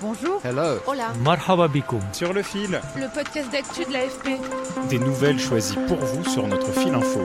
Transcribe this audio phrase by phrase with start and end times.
[0.00, 0.40] Bonjour.
[0.44, 0.78] Hello.
[0.86, 1.12] Hola.
[1.24, 2.00] Marhaba bikoum.
[2.12, 2.80] sur le fil.
[2.96, 4.38] Le podcast d'actu de l'AFP.
[4.88, 7.24] Des nouvelles choisies pour vous sur notre fil info.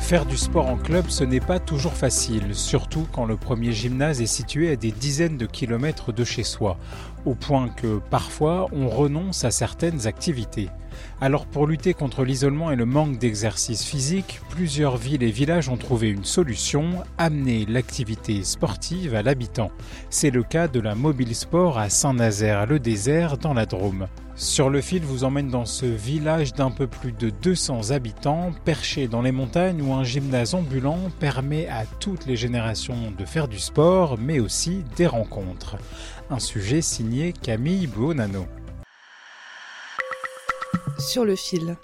[0.00, 4.22] Faire du sport en club, ce n'est pas toujours facile, surtout quand le premier gymnase
[4.22, 6.78] est situé à des dizaines de kilomètres de chez soi,
[7.26, 10.70] au point que parfois on renonce à certaines activités.
[11.20, 15.76] Alors pour lutter contre l'isolement et le manque d'exercice physique, plusieurs villes et villages ont
[15.76, 19.70] trouvé une solution, amener l'activité sportive à l'habitant.
[20.10, 24.08] C'est le cas de la Mobile Sport à Saint-Nazaire-le-Désert dans la Drôme.
[24.36, 29.06] Sur le fil vous emmène dans ce village d'un peu plus de 200 habitants, perché
[29.06, 33.60] dans les montagnes où un gymnase ambulant permet à toutes les générations de faire du
[33.60, 35.76] sport, mais aussi des rencontres.
[36.30, 38.46] Un sujet signé Camille Buonanno.
[41.06, 41.76] Sur le fil.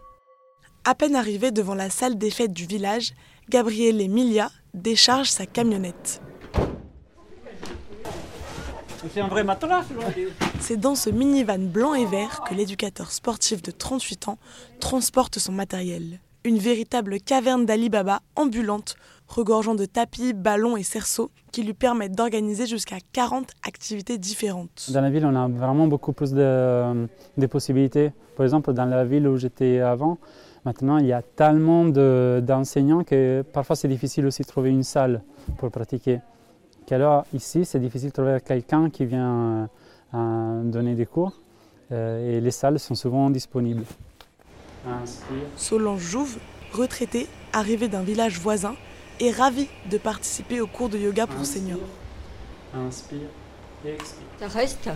[0.84, 3.12] À peine arrivé devant la salle des fêtes du village,
[3.50, 6.22] Gabriele Emilia décharge sa camionnette.
[9.12, 9.84] C'est un vrai matelas
[10.60, 14.38] C'est dans ce minivan blanc et vert que l'éducateur sportif de 38 ans
[14.80, 16.20] transporte son matériel.
[16.44, 18.96] Une véritable caverne d'Alibaba ambulante,
[19.28, 24.90] regorgeant de tapis, ballons et cerceaux qui lui permettent d'organiser jusqu'à 40 activités différentes.
[24.90, 27.06] Dans la ville, on a vraiment beaucoup plus de,
[27.50, 28.12] possibilités.
[28.36, 30.16] Par exemple, dans la ville où j'étais avant,
[30.64, 34.82] maintenant, il y a tellement de- d'enseignants que parfois c'est difficile aussi de trouver une
[34.82, 35.22] salle
[35.58, 36.20] pour pratiquer.
[36.86, 39.68] Qu'alors, ici, c'est difficile de trouver quelqu'un qui vient
[40.14, 41.34] euh, donner des cours
[41.92, 43.84] euh, et les salles sont souvent disponibles.
[44.86, 45.46] Inspire.
[45.56, 46.38] Solange Jouve,
[46.72, 48.74] retraitée, arrivée d'un village voisin,
[49.20, 51.78] est ravie de participer au cours de yoga pour seniors.
[52.74, 53.28] Inspire.
[54.38, 54.88] Ça reste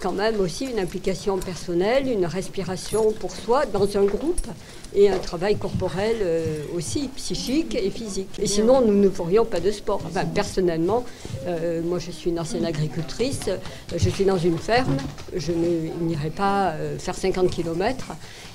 [0.00, 4.46] quand même aussi une implication personnelle, une respiration pour soi dans un groupe
[4.94, 8.28] et un travail corporel euh, aussi, psychique et physique.
[8.38, 10.00] Et sinon, nous ne ferions pas de sport.
[10.06, 11.04] Enfin, personnellement,
[11.46, 13.58] euh, moi je suis une ancienne agricultrice, euh,
[13.96, 14.96] je suis dans une ferme,
[15.34, 18.06] je n'irai pas faire 50 km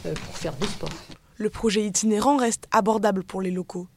[0.04, 0.90] pour faire du sport.
[1.38, 3.88] Le projet itinérant reste abordable pour les locaux.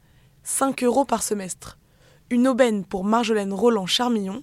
[0.43, 1.77] 5 euros par semestre.
[2.29, 4.41] Une aubaine pour Marjolaine Roland-Charmillon.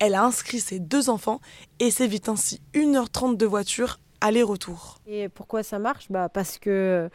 [0.00, 1.40] Elle a inscrit ses deux enfants
[1.78, 4.98] et s'évite ainsi 1h30 de voiture aller-retour.
[5.06, 6.10] Et pourquoi ça marche?
[6.10, 7.10] Bah Parce que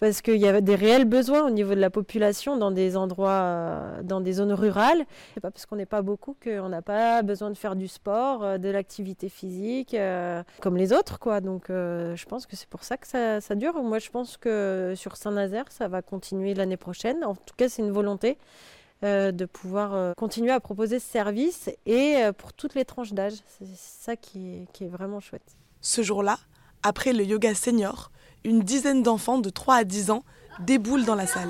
[0.00, 3.30] parce qu'il y a des réels besoins au niveau de la population dans des endroits,
[3.30, 5.04] euh, dans des zones rurales.
[5.34, 8.42] C'est pas parce qu'on n'est pas beaucoup qu'on n'a pas besoin de faire du sport,
[8.42, 11.42] euh, de l'activité physique, euh, comme les autres, quoi.
[11.42, 13.74] Donc, je pense que c'est pour ça que ça, ça dure.
[13.82, 17.22] Moi, je pense que sur Saint-Nazaire, ça va continuer l'année prochaine.
[17.22, 18.38] En tout cas, c'est une volonté.
[19.02, 23.14] Euh, de pouvoir euh, continuer à proposer ce service et euh, pour toutes les tranches
[23.14, 23.32] d'âge.
[23.58, 25.56] C'est ça qui est, qui est vraiment chouette.
[25.80, 26.38] Ce jour-là,
[26.82, 28.10] après le yoga senior,
[28.44, 30.22] une dizaine d'enfants de 3 à 10 ans
[30.58, 31.48] déboulent dans la salle.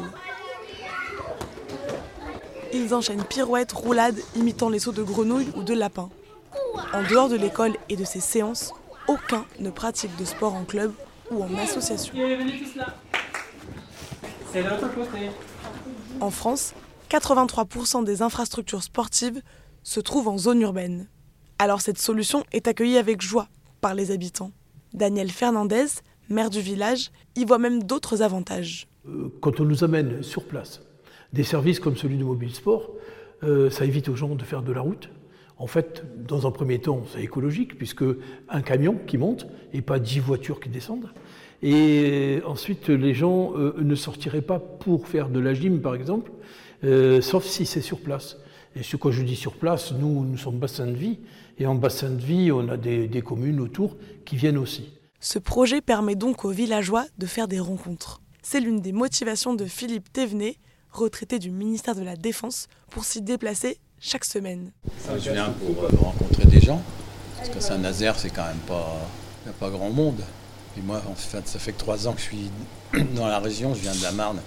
[2.73, 6.11] Ils enchaînent pirouettes, roulades, imitant les sauts de grenouilles ou de lapins.
[6.93, 8.73] En dehors de l'école et de ses séances,
[9.09, 10.93] aucun ne pratique de sport en club
[11.33, 12.15] ou en association.
[14.53, 15.31] C'est l'autre côté.
[16.21, 16.75] En France,
[17.11, 19.43] 83% des infrastructures sportives
[19.83, 21.09] se trouvent en zone urbaine.
[21.59, 23.49] Alors cette solution est accueillie avec joie
[23.81, 24.53] par les habitants.
[24.95, 25.87] Daniel Fernandez,
[26.29, 28.87] maire du village, y voit même d'autres avantages.
[29.09, 30.83] Euh, Quand on nous amène sur place
[31.33, 32.91] des services comme celui de Mobile Sport,
[33.43, 35.11] euh, ça évite aux gens de faire de la route.
[35.59, 38.05] En fait, dans un premier temps, c'est écologique, puisque
[38.49, 41.11] un camion qui monte et pas dix voitures qui descendent.
[41.63, 46.31] Et ensuite, les gens euh, ne sortiraient pas pour faire de la gym, par exemple,
[46.85, 48.39] euh, sauf si c'est sur place.
[48.75, 51.19] Et ce quand je dis sur place, nous, nous sommes bassin de vie,
[51.59, 54.91] et en bassin de vie, on a des, des communes autour qui viennent aussi.
[55.21, 58.23] Ce projet permet donc aux villageois de faire des rencontres.
[58.43, 60.57] C'est l'une des motivations de Philippe Thévenet,
[60.91, 64.73] retraité du ministère de la Défense, pour s'y déplacer chaque semaine.
[65.19, 66.81] Je viens pour euh, rencontrer des gens,
[67.37, 68.99] parce que Saint-Nazaire, c'est quand même pas,
[69.43, 70.23] il n'y a pas grand monde.
[70.79, 72.51] Et moi, en fait, ça fait que trois ans que je suis
[73.15, 74.41] dans la région, je viens de la Marne.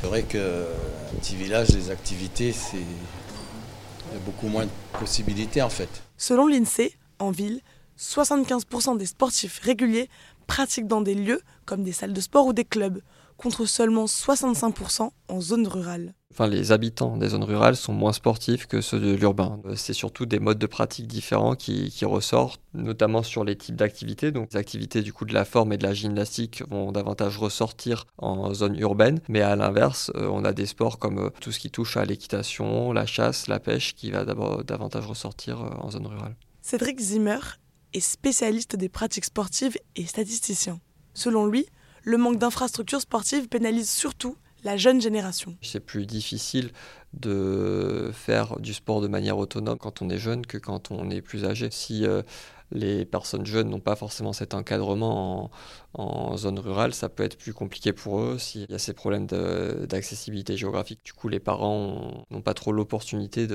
[0.00, 5.62] C'est vrai qu'un petit village, les activités, c'est il y a beaucoup moins de possibilités
[5.62, 5.88] en fait.
[6.16, 7.60] Selon l'INSEE, en ville,
[7.98, 10.08] 75% des sportifs réguliers
[10.46, 13.00] pratiquent dans des lieux comme des salles de sport ou des clubs,
[13.36, 16.14] contre seulement 65% en zone rurale.
[16.32, 19.60] Enfin, les habitants des zones rurales sont moins sportifs que ceux de l'urbain.
[19.64, 24.32] Euh, c'est surtout des modes de pratique différents qui, ressortent, notamment sur les types d'activités.
[24.32, 28.06] Donc, les activités du coup de la forme et de la gymnastique vont davantage ressortir
[28.18, 29.20] en zone urbaine.
[29.28, 32.04] Mais à l'inverse, euh, on a des sports comme euh, tout ce qui touche à
[32.04, 36.36] l'équitation, la chasse, la pêche, qui va davantage ressortir en zone rurale.
[36.60, 37.38] Cédric Zimmer
[37.92, 40.80] est spécialiste des pratiques sportives et statisticien.
[41.14, 41.66] Selon lui,
[42.02, 44.36] le manque d'infrastructures sportives pénalise surtout
[44.66, 45.56] la jeune génération.
[45.62, 46.72] C'est plus difficile
[47.14, 51.22] de faire du sport de manière autonome quand on est jeune que quand on est
[51.22, 51.68] plus âgé.
[51.70, 52.22] Si euh,
[52.72, 55.52] les personnes jeunes n'ont pas forcément cet encadrement
[55.94, 59.26] en, zone rurale, ça peut être plus compliqué pour eux s'il y a ces problèmes
[59.26, 61.00] d'accessibilité géographique.
[61.04, 63.46] Du coup, les parents n'ont pas trop l'opportunité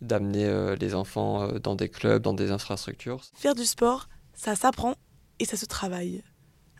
[0.00, 3.20] d'amener euh, les enfants euh, dans des clubs, dans des infrastructures.
[3.34, 4.94] Faire du sport, ça s'apprend
[5.38, 6.22] et ça se travaille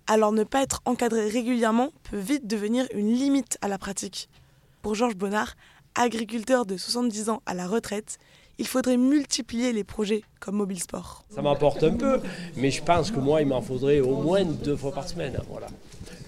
[0.06, 4.28] alors ne pas être encadré régulièrement peut vite devenir une limite à la pratique.
[4.82, 5.54] Pour Georges Bonnard,
[5.94, 8.18] agriculteur de 70 ans à la retraite,
[8.58, 11.24] il faudrait multiplier les projets comme Mobile Sport.
[11.30, 12.20] Ça m'apporte un peu,
[12.56, 15.38] mais je pense que moi, il m'en faudrait au moins deux fois par semaine.
[15.48, 15.66] Voilà.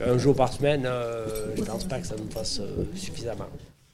[0.00, 3.46] Un jour par semaine, euh, je ne pense pas que ça me fasse euh, suffisamment.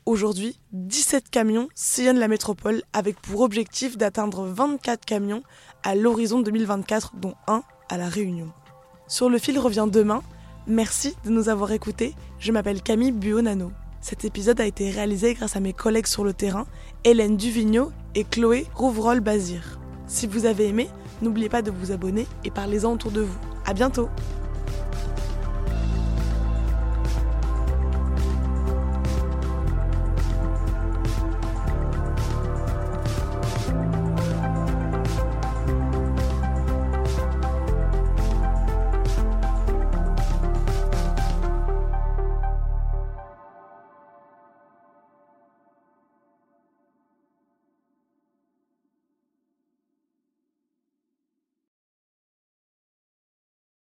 [0.05, 5.43] Aujourd'hui, 17 camions sillonnent la métropole avec pour objectif d'atteindre 24 camions
[5.85, 8.53] à l'horizon 2024, dont un à La Réunion.
[9.07, 10.23] Sur le fil revient demain.
[10.67, 12.15] Merci de nous avoir écoutés.
[12.39, 13.73] Je m'appelle Camille Buonano.
[14.01, 16.67] Cet épisode a été réalisé grâce à mes collègues sur le terrain,
[17.05, 19.79] Hélène Duvigneau et Chloé Rouvrol-Bazir.
[20.07, 20.89] Si vous avez aimé,
[21.21, 23.39] n'oubliez pas de vous abonner et parlez-en autour de vous.
[23.65, 24.09] À bientôt!